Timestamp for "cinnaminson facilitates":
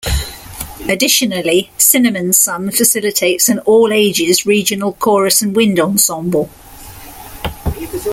1.77-3.49